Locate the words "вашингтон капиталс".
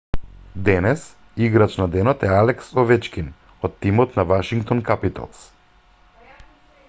4.31-5.45